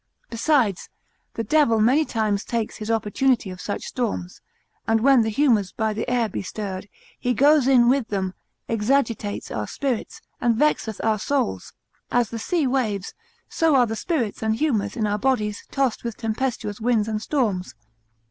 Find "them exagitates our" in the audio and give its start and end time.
8.07-9.67